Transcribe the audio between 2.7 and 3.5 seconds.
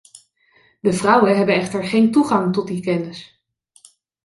kennis.